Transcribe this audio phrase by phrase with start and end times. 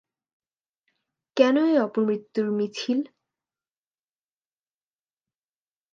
[1.37, 2.99] কেন এ অপমৃত্যুর মিছিল?